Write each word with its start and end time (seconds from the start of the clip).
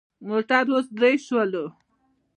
موږ 0.27 0.45
اوس 0.75 0.85
درې 0.99 1.11
شولو. 1.25 1.65